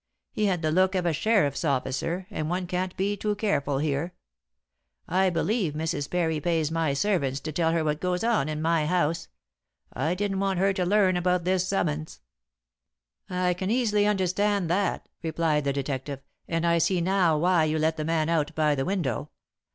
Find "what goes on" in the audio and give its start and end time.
7.83-8.49